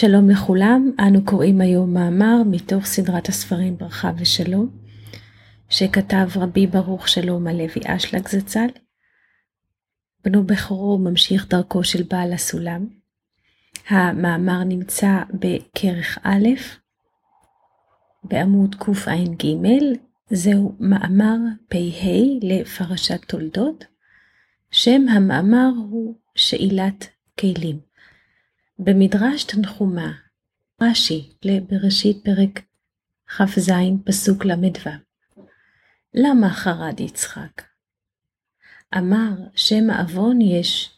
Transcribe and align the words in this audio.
שלום 0.00 0.30
לכולם, 0.30 0.90
אנו 0.98 1.24
קוראים 1.24 1.60
היום 1.60 1.94
מאמר 1.94 2.42
מתוך 2.46 2.84
סדרת 2.84 3.28
הספרים 3.28 3.76
ברכה 3.76 4.12
ושלום, 4.18 4.68
שכתב 5.68 6.28
רבי 6.36 6.66
ברוך 6.66 7.08
שלום 7.08 7.46
הלוי 7.46 7.68
אשלג 7.86 8.28
זצ"ל. 8.28 8.66
בנו 10.24 10.44
בכורו 10.46 10.98
ממשיך 10.98 11.48
דרכו 11.48 11.84
של 11.84 12.02
בעל 12.02 12.32
הסולם. 12.32 12.86
המאמר 13.88 14.64
נמצא 14.64 15.22
בכרך 15.34 16.18
א', 16.22 16.48
בעמוד 18.24 18.74
קע"ג, 18.74 19.46
זהו 20.30 20.76
מאמר 20.80 21.36
פ"ה 21.68 21.78
לפרשת 22.42 23.24
תולדות. 23.24 23.84
שם 24.70 25.08
המאמר 25.08 25.70
הוא 25.90 26.14
שאילת 26.34 27.08
כלים. 27.40 27.85
במדרש 28.78 29.44
תנחומה, 29.44 30.12
רש"י 30.82 31.32
לבראשית 31.44 32.24
פרק 32.24 32.62
כ"ז 33.26 33.70
פסוק 34.04 34.44
ל"ו 34.44 34.90
למה 36.14 36.50
חרד 36.50 37.00
יצחק? 37.00 37.62
אמר 38.98 39.32
שם 39.54 39.90
העוון 39.90 40.40
יש 40.40 40.90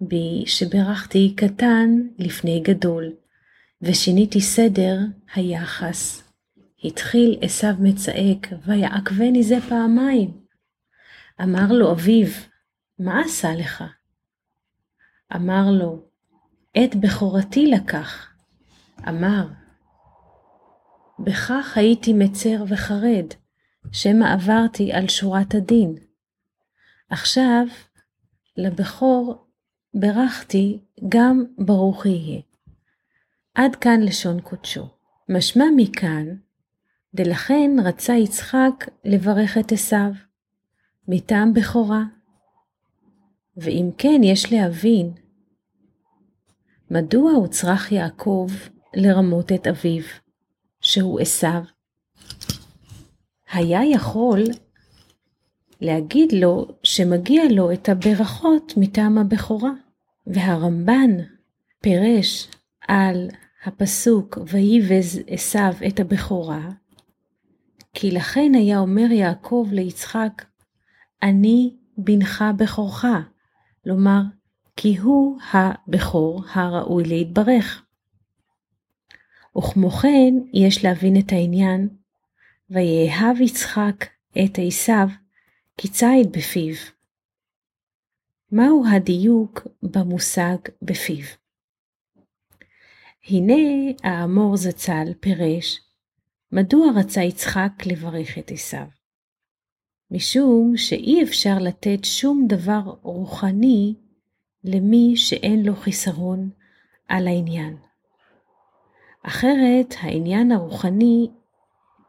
בי 0.00 0.44
שברכתי 0.46 1.34
קטן 1.36 1.90
לפני 2.18 2.60
גדול, 2.60 3.12
ושיניתי 3.82 4.40
סדר 4.40 4.98
היחס. 5.34 6.22
התחיל 6.84 7.38
עשיו 7.42 7.74
מצעק, 7.80 8.48
ויעקבני 8.66 9.42
זה 9.42 9.56
פעמיים. 9.68 10.30
אמר 11.42 11.72
לו 11.72 11.92
אביו, 11.92 12.28
מה 12.98 13.20
עשה 13.20 13.54
לך? 13.54 13.84
אמר 15.36 15.70
לו, 15.70 16.11
את 16.78 16.96
בכורתי 16.96 17.66
לקח. 17.66 18.28
אמר, 19.08 19.48
בכך 21.18 21.72
הייתי 21.76 22.12
מצר 22.12 22.64
וחרד, 22.68 23.26
שמא 23.92 24.32
עברתי 24.32 24.92
על 24.92 25.08
שורת 25.08 25.54
הדין. 25.54 25.94
עכשיו, 27.10 27.66
לבכור 28.56 29.46
ברכתי, 29.94 30.78
גם 31.08 31.44
ברוך 31.58 32.06
יהיה. 32.06 32.40
עד 33.54 33.76
כאן 33.76 34.00
לשון 34.00 34.40
קודשו. 34.40 34.88
משמע 35.28 35.64
מכאן, 35.76 36.36
דלכן 37.14 37.70
רצה 37.84 38.12
יצחק 38.12 38.88
לברך 39.04 39.58
את 39.58 39.72
עשיו, 39.72 40.12
מטעם 41.08 41.54
בכורה. 41.54 42.02
ואם 43.56 43.90
כן, 43.98 44.20
יש 44.24 44.52
להבין 44.52 45.12
מדוע 46.92 47.32
הוצרך 47.32 47.92
יעקב 47.92 48.48
לרמות 48.94 49.52
את 49.52 49.66
אביו, 49.66 50.02
שהוא 50.80 51.20
עשיו? 51.20 51.62
היה 53.52 53.80
יכול 53.84 54.42
להגיד 55.80 56.32
לו 56.32 56.68
שמגיע 56.82 57.42
לו 57.50 57.72
את 57.72 57.88
הברכות 57.88 58.72
מטעם 58.76 59.18
הבכורה, 59.18 59.70
והרמב"ן 60.26 61.10
פירש 61.80 62.48
על 62.88 63.28
הפסוק 63.64 64.38
ויבז 64.46 65.20
עשיו 65.26 65.72
את 65.88 66.00
הבכורה, 66.00 66.68
כי 67.94 68.10
לכן 68.10 68.52
היה 68.54 68.78
אומר 68.78 69.12
יעקב 69.12 69.68
ליצחק, 69.72 70.44
אני 71.22 71.76
בנך 71.98 72.44
בכורך, 72.56 73.04
לומר, 73.86 74.22
כי 74.82 74.98
הוא 74.98 75.38
הבכור 75.52 76.42
הראוי 76.52 77.04
להתברך. 77.04 77.84
וכמו 79.58 79.90
כן, 79.90 80.34
יש 80.52 80.84
להבין 80.84 81.16
את 81.18 81.32
העניין, 81.32 81.88
ויאהב 82.70 83.40
יצחק 83.40 84.04
את 84.30 84.58
עשיו 84.66 85.08
כציד 85.78 86.32
בפיו. 86.32 86.74
מהו 88.52 88.84
הדיוק 88.96 89.66
במושג 89.82 90.56
בפיו? 90.82 91.24
הנה 93.28 93.92
האמור 94.02 94.56
זצ"ל 94.56 95.12
פירש, 95.20 95.80
מדוע 96.52 96.86
רצה 96.96 97.22
יצחק 97.22 97.72
לברך 97.86 98.38
את 98.38 98.50
עשיו? 98.50 98.86
משום 100.10 100.76
שאי 100.76 101.22
אפשר 101.22 101.58
לתת 101.60 102.04
שום 102.04 102.46
דבר 102.48 102.94
רוחני 103.02 103.94
למי 104.64 105.16
שאין 105.16 105.62
לו 105.62 105.76
חיסרון 105.76 106.50
על 107.08 107.26
העניין. 107.26 107.76
אחרת 109.22 109.94
העניין 110.00 110.52
הרוחני 110.52 111.28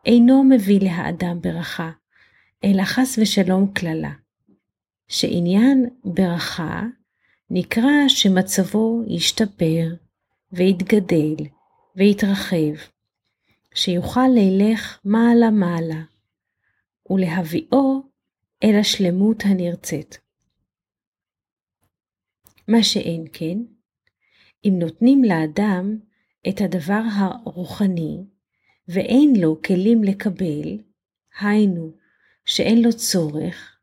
אינו 0.06 0.44
מביא 0.44 0.80
לאדם 0.82 1.42
ברכה, 1.42 1.92
אלא 2.64 2.84
חס 2.84 3.20
ושלום 3.22 3.72
קללה, 3.74 4.12
שעניין 5.08 5.90
ברכה 6.06 6.84
נקרא 7.50 8.08
שמצבו 8.08 9.04
ישתפר 9.08 9.96
ויתגדל 10.52 11.36
ויתרחב, 11.96 12.74
שיוכל 13.74 14.28
ללך 14.36 15.00
מעלה 15.06 15.50
מעלה, 15.50 16.02
ולהביאו 17.10 18.02
אל 18.64 18.76
השלמות 18.80 19.44
הנרצית. 19.46 20.20
מה 22.68 22.84
שאין 22.84 23.26
כן, 23.34 23.58
אם 24.66 24.74
נותנים 24.80 25.24
לאדם 25.24 25.98
את 26.50 26.62
הדבר 26.62 27.02
הרוחני 27.16 28.24
ואין 28.88 29.34
לו 29.42 29.62
כלים 29.62 30.04
לקבל, 30.04 30.78
היינו 31.40 31.92
שאין 32.46 32.82
לו 32.82 32.94
צורך, 32.94 33.78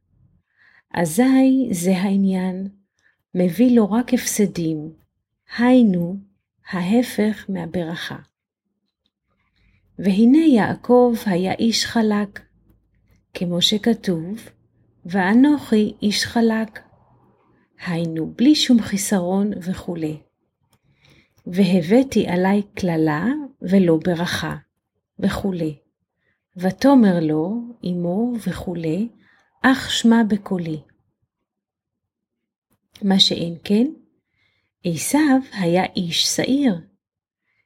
אזי 0.94 1.68
זה 1.70 1.96
העניין, 1.96 2.68
מביא 3.34 3.76
לו 3.76 3.90
רק 3.90 4.14
הפסדים, 4.14 4.92
היינו 5.58 6.16
ההפך 6.70 7.46
מהברכה. 7.48 8.16
והנה 9.98 10.38
יעקב 10.38 11.14
היה 11.26 11.52
איש 11.52 11.86
חלק, 11.86 12.40
כמו 13.34 13.62
שכתוב, 13.62 14.48
ואנוכי 15.06 15.92
איש 16.02 16.24
חלק. 16.24 16.89
היינו 17.86 18.32
בלי 18.36 18.54
שום 18.54 18.82
חיסרון 18.82 19.50
וכולי. 19.62 20.20
והבאתי 21.46 22.28
עלי 22.28 22.62
קללה 22.74 23.26
ולא 23.62 23.98
ברכה, 24.04 24.56
וכולי. 25.18 25.78
ותאמר 26.56 27.20
לו, 27.20 27.60
אמו 27.84 28.32
וכולי, 28.46 29.08
אך 29.62 29.90
שמע 29.90 30.22
בקולי. 30.28 30.80
מה 33.02 33.20
שאין 33.20 33.56
כן, 33.64 33.86
עשיו 34.84 35.38
היה 35.52 35.84
איש 35.96 36.24
שעיר, 36.24 36.80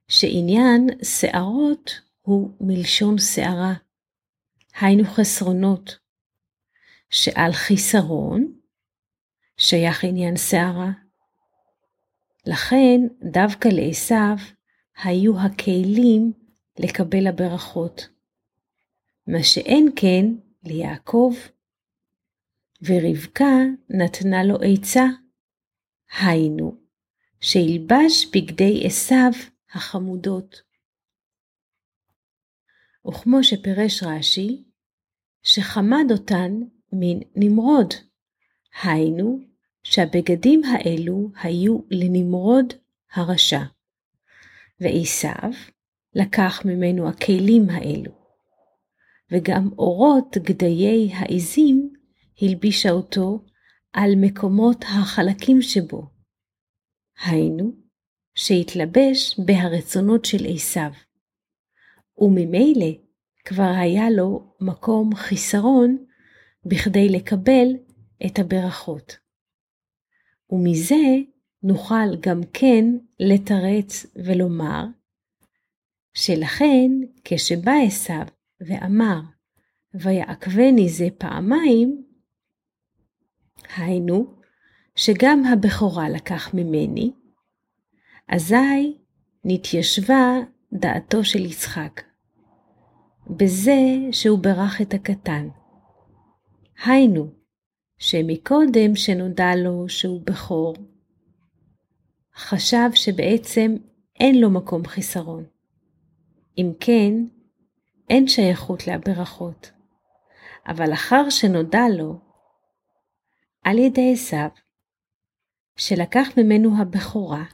שעניין 0.08 0.86
שערות 1.02 2.00
הוא 2.22 2.50
מלשון 2.60 3.18
שערה, 3.18 3.74
היינו 4.80 5.04
חסרונות, 5.04 5.98
שעל 7.10 7.52
חיסרון 7.52 8.52
שייך 9.56 10.04
עניין 10.04 10.36
שערה. 10.36 10.90
לכן 12.46 13.00
דווקא 13.32 13.68
לעשו 13.68 14.44
היו 15.02 15.40
הכלים 15.40 16.32
לקבל 16.78 17.26
הברכות, 17.26 18.08
מה 19.26 19.42
שאין 19.42 19.88
כן 19.96 20.24
ליעקב. 20.64 21.34
ורבקה 22.82 23.54
נתנה 23.88 24.44
לו 24.44 24.56
עצה, 24.62 25.04
היינו, 26.20 26.76
שילבש 27.40 28.26
בגדי 28.34 28.86
עשו 28.86 29.14
החמודות. 29.74 30.62
וכמו 33.08 33.44
שפירש 33.44 34.02
רש"י, 34.02 34.64
שחמד 35.42 36.04
אותן 36.10 36.52
מן 36.92 37.18
נמרוד, 37.36 37.94
היינו 38.82 39.38
שהבגדים 39.82 40.62
האלו 40.64 41.30
היו 41.42 41.78
לנמרוד 41.90 42.74
הרשע, 43.12 43.62
ועשיו 44.80 45.50
לקח 46.14 46.62
ממנו 46.64 47.08
הכלים 47.08 47.70
האלו, 47.70 48.12
וגם 49.30 49.68
אורות 49.78 50.36
גדיי 50.36 51.12
העזים 51.12 51.92
הלבישה 52.42 52.90
אותו 52.90 53.44
על 53.92 54.10
מקומות 54.16 54.84
החלקים 54.88 55.62
שבו, 55.62 56.02
היינו 57.24 57.72
שהתלבש 58.34 59.40
בהרצונות 59.46 60.24
של 60.24 60.46
עשיו, 60.54 60.90
וממילא 62.18 62.90
כבר 63.44 63.72
היה 63.76 64.10
לו 64.10 64.54
מקום 64.60 65.14
חיסרון 65.14 66.04
בכדי 66.66 67.08
לקבל 67.08 67.66
את 68.26 68.38
הברכות. 68.38 69.18
ומזה 70.50 71.04
נוכל 71.62 72.16
גם 72.20 72.40
כן 72.52 72.84
לתרץ 73.20 74.06
ולומר 74.16 74.84
שלכן 76.14 76.90
כשבא 77.24 77.72
עשיו 77.86 78.26
ואמר 78.60 79.20
ויעקבני 79.94 80.88
זה 80.88 81.08
פעמיים, 81.18 82.04
היינו 83.76 84.34
שגם 84.96 85.42
הבכורה 85.44 86.08
לקח 86.08 86.54
ממני, 86.54 87.12
אזי 88.28 88.98
נתיישבה 89.44 90.34
דעתו 90.72 91.24
של 91.24 91.44
יצחק, 91.44 92.02
בזה 93.30 93.78
שהוא 94.12 94.38
ברך 94.38 94.80
את 94.80 94.94
הקטן. 94.94 95.48
היינו, 96.84 97.26
שמקודם 97.98 98.96
שנודע 98.96 99.56
לו 99.56 99.88
שהוא 99.88 100.20
בכור, 100.24 100.74
חשב 102.36 102.88
שבעצם 102.94 103.76
אין 104.20 104.40
לו 104.40 104.50
מקום 104.50 104.86
חיסרון. 104.86 105.44
אם 106.58 106.72
כן, 106.80 107.12
אין 108.10 108.28
שייכות 108.28 108.86
לברכות. 108.86 109.70
אבל 110.66 110.92
אחר 110.92 111.30
שנודע 111.30 111.82
לו, 111.98 112.18
על 113.64 113.78
ידי 113.78 114.12
עשיו, 114.12 114.48
שלקח 115.76 116.28
ממנו 116.36 116.70
הבכורה, 116.78 117.44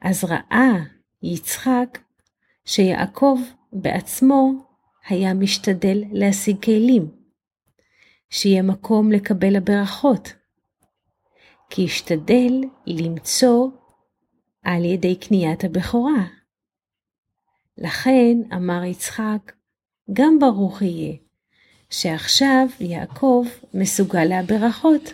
אז 0.00 0.24
ראה 0.24 0.72
יצחק 1.22 1.98
שיעקב 2.64 3.38
בעצמו 3.72 4.52
היה 5.08 5.34
משתדל 5.34 6.04
להשיג 6.12 6.64
כלים, 6.64 7.23
שיהיה 8.34 8.62
מקום 8.62 9.12
לקבל 9.12 9.56
הברכות, 9.56 10.32
כי 11.70 11.84
השתדל 11.84 12.52
למצוא 12.86 13.68
על 14.62 14.84
ידי 14.84 15.16
קניית 15.16 15.64
הבכורה. 15.64 16.24
לכן 17.78 18.36
אמר 18.54 18.84
יצחק, 18.84 19.52
גם 20.12 20.38
ברוך 20.38 20.82
יהיה, 20.82 21.16
שעכשיו 21.90 22.66
יעקב 22.80 23.44
מסוגל 23.74 24.24
להברכות. 24.24 25.12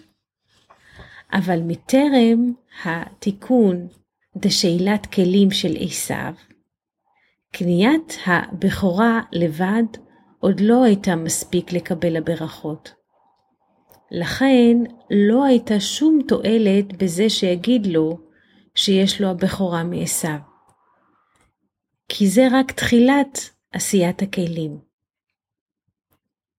אבל 1.32 1.60
מטרם 1.62 2.52
התיקון 2.84 3.88
דשאלת 4.36 5.06
כלים 5.06 5.50
של 5.50 5.76
עשיו, 5.80 6.34
קניית 7.52 8.16
הבכורה 8.26 9.20
לבד 9.32 9.84
עוד 10.38 10.60
לא 10.60 10.84
הייתה 10.84 11.16
מספיק 11.16 11.72
לקבל 11.72 12.16
הברכות. 12.16 12.99
לכן 14.10 14.76
לא 15.10 15.44
הייתה 15.44 15.80
שום 15.80 16.20
תועלת 16.28 17.02
בזה 17.02 17.30
שיגיד 17.30 17.86
לו 17.86 18.18
שיש 18.74 19.20
לו 19.20 19.28
הבכורה 19.28 19.84
מעשיו. 19.84 20.38
כי 22.08 22.28
זה 22.28 22.48
רק 22.52 22.72
תחילת 22.72 23.50
עשיית 23.72 24.22
הכלים. 24.22 24.78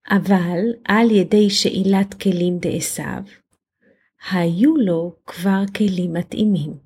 אבל 0.10 0.60
על 0.86 1.12
ידי 1.12 1.50
שאילת 1.50 2.14
כלים 2.14 2.58
דעשיו, 2.60 3.24
היו 4.32 4.78
לו 4.78 5.16
כבר 5.26 5.64
כלים 5.78 6.14
מתאימים. 6.14 6.78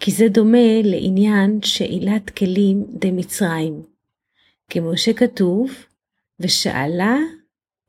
כי 0.00 0.10
זה 0.10 0.28
דומה 0.28 0.82
לעניין 0.84 1.58
שאילת 1.62 2.30
כלים 2.30 2.86
דמצרים, 2.88 3.82
כמו 4.70 4.96
שכתוב, 4.96 5.70
ושאלה 6.40 7.16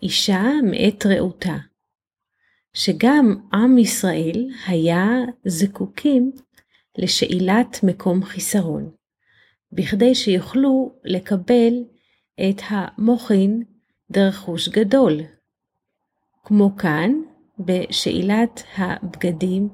אישה 0.02 0.44
מאת 0.64 1.06
רעותה, 1.06 1.58
שגם 2.74 3.36
עם 3.54 3.78
ישראל 3.78 4.50
היה 4.68 5.08
זקוקים 5.46 6.32
לשאילת 6.98 7.80
מקום 7.84 8.24
חיסרון, 8.24 8.92
בכדי 9.72 10.16
שיוכלו 10.16 10.92
לקבל 11.04 11.74
את 12.50 12.62
המוחין 12.68 13.64
דרך 14.12 14.38
חוש 14.38 14.70
גדול, 14.70 15.20
כמו 16.44 16.78
כאן 16.78 17.12
בשאלת 17.60 18.64
הבגדים 18.78 19.70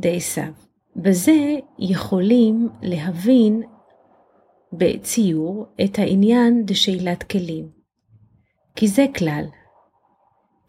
דעשיו. 0.00 0.52
בזה 0.96 1.56
יכולים 1.78 2.68
להבין 2.82 3.62
בציור 4.72 5.66
את 5.84 5.98
העניין 5.98 6.66
דשאלת 6.66 7.22
כלים. 7.22 7.83
כי 8.76 8.88
זה 8.88 9.04
כלל, 9.18 9.44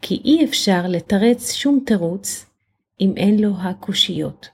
כי 0.02 0.14
אי 0.24 0.44
אפשר 0.44 0.82
לתרץ 0.88 1.52
שום 1.52 1.80
תירוץ 1.86 2.46
אם 3.00 3.14
אין 3.16 3.40
לו 3.40 3.50
הקושיות. 3.62 4.48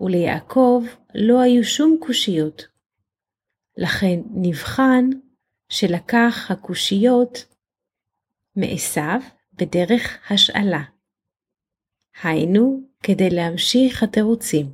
וליעקב 0.00 0.82
לא 1.14 1.40
היו 1.40 1.64
שום 1.64 1.98
קושיות. 2.00 2.62
לכן 3.76 4.20
נבחן 4.34 5.04
שלקח 5.68 6.50
הקושיות 6.50 7.54
מעשיו 8.56 9.20
בדרך 9.52 10.32
השאלה. 10.32 10.82
היינו, 12.22 12.80
כדי 13.02 13.30
להמשיך 13.30 14.02
התירוצים. 14.02 14.66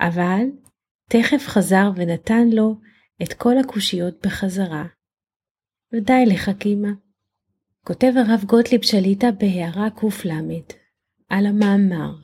אבל 0.00 0.42
תכף 1.10 1.46
חזר 1.46 1.90
ונתן 1.96 2.48
לו 2.52 2.74
את 3.22 3.32
כל 3.32 3.58
הקושיות 3.58 4.26
בחזרה. 4.26 4.95
ודי 5.92 6.24
לך, 6.26 6.50
קימה. 6.58 6.92
כותב 7.84 8.12
הרב 8.16 8.44
גוטליב 8.46 8.82
שליטה 8.82 9.30
בהערה 9.30 9.88
קל 9.90 10.74
על 11.28 11.46
המאמר. 11.46 12.14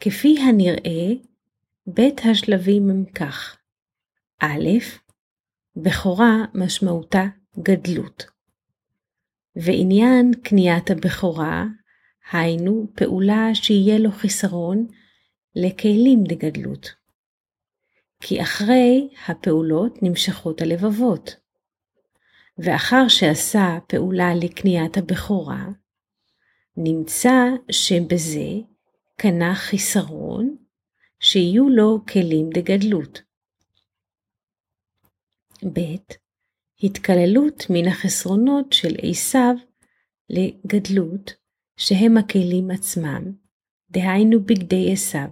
כפי 0.00 0.36
הנראה, 0.40 1.12
בית 1.86 2.20
השלבים 2.30 2.90
הם 2.90 3.04
כך 3.04 3.56
א', 4.38 4.68
בכורה 5.76 6.44
משמעותה 6.54 7.24
גדלות. 7.58 8.26
ועניין 9.56 10.32
קניית 10.42 10.90
הבכורה, 10.90 11.64
היינו 12.32 12.86
פעולה 12.94 13.54
שיהיה 13.54 13.98
לו 13.98 14.12
חיסרון 14.12 14.86
לכלים 15.56 16.24
דגדלות. 16.24 16.94
כי 18.20 18.42
אחרי 18.42 19.08
הפעולות 19.28 20.02
נמשכות 20.02 20.60
הלבבות. 20.60 21.36
ואחר 22.62 23.08
שעשה 23.08 23.78
פעולה 23.86 24.34
לקניית 24.34 24.96
הבכורה, 24.96 25.66
נמצא 26.76 27.36
שבזה 27.70 28.48
קנה 29.16 29.54
חיסרון 29.54 30.56
שיהיו 31.20 31.68
לו 31.68 31.98
כלים 32.12 32.50
דגדלות. 32.50 33.22
ב. 35.72 35.80
התקללות 36.82 37.66
מן 37.70 37.88
החסרונות 37.88 38.72
של 38.72 38.96
עשיו 39.02 39.54
לגדלות, 40.30 41.32
שהם 41.76 42.16
הכלים 42.16 42.70
עצמם, 42.70 43.32
דהיינו 43.90 44.40
בגדי 44.40 44.92
עשיו. 44.92 45.28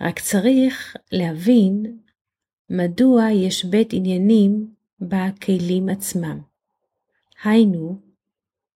רק 0.00 0.18
צריך 0.18 0.96
להבין 1.12 1.98
מדוע 2.70 3.30
יש 3.30 3.64
בית 3.64 3.88
עניינים 3.92 4.74
בכלים 5.00 5.88
עצמם. 5.88 6.40
היינו, 7.44 8.00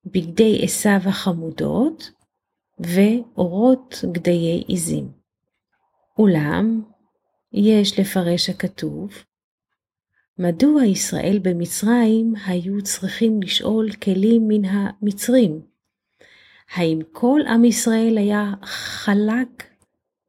בגדי 0.04 0.60
עשיו 0.64 1.00
החמודות 1.04 2.10
ואורות 2.78 4.04
גדיי 4.12 4.64
עזים. 4.68 5.12
אולם, 6.18 6.82
יש 7.52 7.98
לפרש 7.98 8.50
הכתוב, 8.50 9.10
מדוע 10.38 10.84
ישראל 10.84 11.38
במצרים 11.42 12.34
היו 12.46 12.82
צריכים 12.82 13.42
לשאול 13.42 13.92
כלים 13.92 14.48
מן 14.48 14.64
המצרים? 14.64 15.60
האם 16.74 16.98
כל 17.12 17.40
עם 17.48 17.64
ישראל 17.64 18.18
היה 18.18 18.52
חלק 18.62 19.64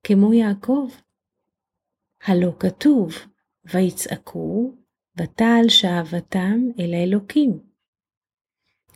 כמו 0.03 0.33
יעקב? 0.33 0.89
הלא 2.23 2.51
כתוב, 2.59 3.15
ויצעקו, 3.73 4.73
ותעל 5.17 5.69
שאהבתם 5.69 6.59
אל 6.79 6.93
האלוקים. 6.93 7.59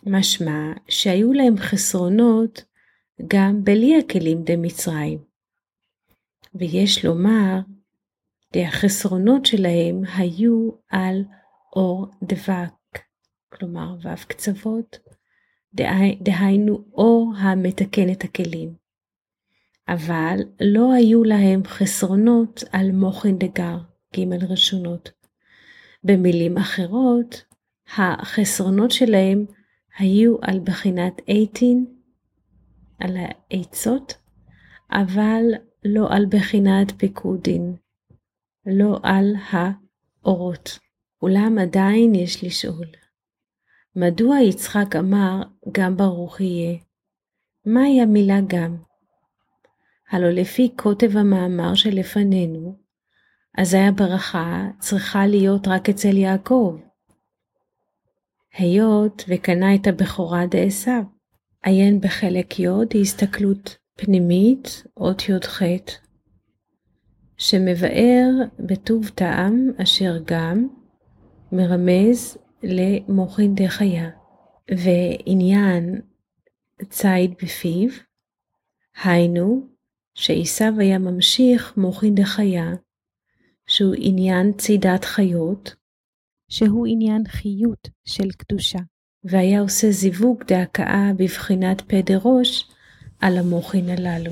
משמע 0.05 0.73
שהיו 0.87 1.33
להם 1.33 1.57
חסרונות 1.57 2.65
גם 3.27 3.63
בלי 3.63 3.99
הכלים 3.99 4.43
דמצרים. 4.43 5.19
ויש 6.55 7.05
לומר 7.05 7.59
החסרונות 8.55 9.45
שלהם 9.45 10.01
היו 10.17 10.69
על 10.89 11.23
אור 11.75 12.07
דבק, 12.23 12.99
כלומר 13.49 13.95
ו' 14.01 14.27
קצוות, 14.27 14.99
דהיינו 16.21 16.83
אור 16.93 17.33
המתקן 17.37 18.11
את 18.11 18.23
הכלים. 18.23 18.73
אבל 19.87 20.39
לא 20.61 20.93
היו 20.93 21.23
להם 21.23 21.63
חסרונות 21.65 22.63
על 22.71 22.91
מוחין 22.91 23.37
דגר, 23.37 23.77
ג' 24.15 24.43
רשונות. 24.43 25.18
במילים 26.03 26.57
אחרות, 26.57 27.43
החסרונות 27.97 28.91
שלהם 28.91 29.45
היו 29.97 30.35
על 30.41 30.59
בחינת 30.59 31.21
אייטין, 31.27 31.85
על 32.99 33.17
העצות, 33.17 34.13
אבל 34.91 35.43
לא 35.85 36.07
על 36.09 36.25
בחינת 36.29 36.91
פיקודין, 36.97 37.75
לא 38.65 38.99
על 39.03 39.35
האורות. 39.51 40.79
אולם 41.21 41.57
עדיין 41.57 42.15
יש 42.15 42.43
לשאול, 42.43 42.87
מדוע 43.95 44.39
יצחק 44.39 44.95
אמר 44.95 45.41
גם 45.71 45.97
ברוך 45.97 46.41
יהיה? 46.41 46.77
מהי 47.65 48.01
המילה 48.01 48.39
גם? 48.47 48.77
הלא 50.09 50.29
לפי 50.29 50.69
כותב 50.75 51.17
המאמר 51.17 51.75
שלפנינו, 51.75 52.75
אזי 53.61 53.77
הברכה 53.77 54.67
צריכה 54.79 55.27
להיות 55.27 55.67
רק 55.67 55.89
אצל 55.89 56.17
יעקב. 56.17 56.77
היות 58.57 59.25
וקנה 59.27 59.75
את 59.75 59.87
הבכורה 59.87 60.45
דעשו, 60.45 60.91
עיין 61.63 62.01
בחלק 62.01 62.59
י' 62.59 62.67
הסתכלות 63.01 63.77
פנימית, 63.95 64.83
אות 64.97 65.29
י"ח, 65.29 65.61
שמבאר 67.37 68.29
בטוב 68.59 69.09
טעם 69.09 69.69
אשר 69.83 70.17
גם 70.25 70.67
מרמז 71.51 72.37
למוחין 72.63 73.55
דחיה, 73.55 74.09
ועניין 74.71 76.01
ציד 76.89 77.33
בפיו, 77.43 77.89
היינו 79.03 79.67
שעשיו 80.15 80.73
היה 80.79 80.99
ממשיך 80.99 81.77
מוחין 81.77 82.15
דחיה, 82.15 82.73
שהוא 83.69 83.95
עניין 83.97 84.53
צידת 84.53 85.05
חיות, 85.05 85.75
שהוא 86.51 86.87
עניין 86.89 87.27
חיות 87.27 87.89
של 88.05 88.31
קדושה, 88.31 88.79
והיה 89.23 89.61
עושה 89.61 89.91
זיווג 89.91 90.43
דהכאה 90.47 91.11
בבחינת 91.17 91.81
פה 91.81 92.01
דראש 92.01 92.69
על 93.21 93.37
המוחין 93.37 93.89
הללו. 93.89 94.31